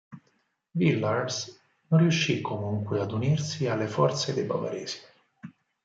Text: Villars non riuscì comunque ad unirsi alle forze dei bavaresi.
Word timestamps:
Villars 0.73 1.59
non 1.89 1.99
riuscì 1.99 2.41
comunque 2.41 3.01
ad 3.01 3.11
unirsi 3.11 3.67
alle 3.67 3.85
forze 3.87 4.33
dei 4.33 4.45
bavaresi. 4.45 4.97